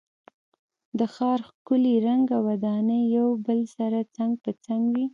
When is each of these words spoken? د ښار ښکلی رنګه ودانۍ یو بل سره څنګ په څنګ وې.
د 0.97 0.99
ښار 1.13 1.39
ښکلی 1.49 1.95
رنګه 2.07 2.37
ودانۍ 2.47 3.01
یو 3.17 3.29
بل 3.45 3.59
سره 3.75 3.97
څنګ 4.15 4.33
په 4.43 4.51
څنګ 4.65 4.83
وې. 4.93 5.05